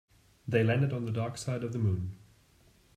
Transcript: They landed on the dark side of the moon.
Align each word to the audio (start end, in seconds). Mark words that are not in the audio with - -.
They 0.47 0.63
landed 0.63 0.93
on 0.93 1.05
the 1.05 1.11
dark 1.11 1.37
side 1.37 1.63
of 1.63 1.73
the 1.73 1.77
moon. 1.77 2.17